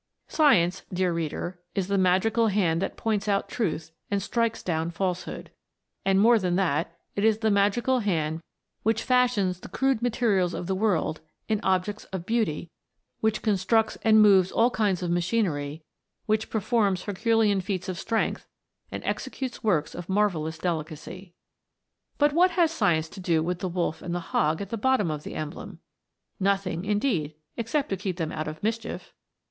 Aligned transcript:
Science, 0.27 0.81
dear 0.91 1.13
reader, 1.13 1.59
is 1.75 1.87
the 1.87 1.95
magical 1.95 2.47
hand 2.47 2.81
that 2.81 2.97
points 2.97 3.27
out 3.27 3.47
truth 3.47 3.91
and 4.09 4.19
strikes 4.19 4.63
down 4.63 4.89
falsehood; 4.89 5.51
and, 6.03 6.19
more 6.19 6.39
than 6.39 6.55
that, 6.55 6.97
it 7.15 7.23
is 7.23 7.37
the 7.37 7.51
magical 7.51 7.99
hand 7.99 8.41
which 8.81 9.03
fashions 9.03 9.59
the 9.59 9.69
crude 9.69 10.01
materials 10.01 10.55
of 10.55 10.65
the 10.65 10.73
world 10.73 11.21
in 11.47 11.59
objects 11.61 12.05
of 12.05 12.25
beauty, 12.25 12.71
which 13.19 13.43
constructs 13.43 13.95
and 14.01 14.23
moves 14.23 14.51
all 14.51 14.71
kinds 14.71 15.03
of 15.03 15.11
machinery, 15.11 15.83
which 16.25 16.49
performs 16.49 17.03
Herculean 17.03 17.61
feats 17.61 17.87
of 17.87 17.99
strength, 17.99 18.47
and 18.91 19.03
executes 19.03 19.63
works 19.63 19.93
of 19.93 20.09
marvellous 20.09 20.57
delicacy. 20.57 21.35
But 22.17 22.33
what 22.33 22.49
has 22.49 22.71
Science 22.71 23.07
to 23.09 23.19
do 23.19 23.43
with 23.43 23.59
the 23.59 23.69
wolf 23.69 24.01
and 24.01 24.15
the 24.15 24.19
hog 24.33 24.61
at 24.61 24.71
the 24.71 24.77
bottom 24.81 25.11
of 25.11 25.21
the 25.21 25.35
emblem? 25.35 25.77
Nothing, 26.39 26.85
indeed, 26.85 27.35
except 27.55 27.89
to 27.89 27.97
keep 27.97 28.17
them 28.17 28.31
out 28.31 28.47
of 28.47 28.63
mischief! 28.63 29.13